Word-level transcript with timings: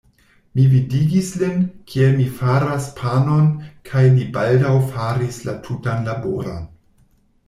Mi 0.59 0.63
vidigis 0.69 1.27
lin, 1.41 1.59
kiel 1.91 2.15
mi 2.21 2.23
faras 2.39 2.87
panon, 2.99 3.49
kaj 3.89 4.03
li 4.15 4.25
baldaŭ 4.39 4.71
faris 4.95 5.37
la 5.51 5.55
tutan 5.69 6.03
laboron. 6.09 6.65